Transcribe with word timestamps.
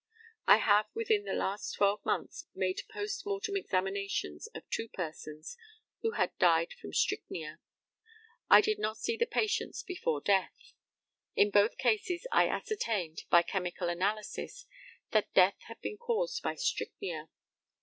I 0.47 0.57
have, 0.57 0.87
within 0.95 1.25
the 1.25 1.33
last 1.33 1.73
twelve 1.73 2.03
months, 2.03 2.47
made 2.55 2.81
post 2.91 3.23
mortem 3.23 3.55
examinations 3.55 4.47
of 4.55 4.67
two 4.71 4.87
persons 4.89 5.55
who 6.01 6.13
had 6.13 6.35
died 6.39 6.73
from 6.73 6.91
strychnia. 6.91 7.59
I 8.49 8.61
did 8.61 8.79
not 8.79 8.97
see 8.97 9.15
the 9.15 9.27
patients 9.27 9.83
before 9.83 10.19
death. 10.19 10.73
In 11.35 11.51
both 11.51 11.77
cases 11.77 12.25
I 12.31 12.47
ascertained, 12.49 13.25
by 13.29 13.43
chemical 13.43 13.89
analysis, 13.89 14.65
that 15.11 15.31
death 15.35 15.59
had 15.67 15.79
been 15.81 15.97
caused 15.97 16.41
by 16.41 16.55
strychnia. 16.55 17.29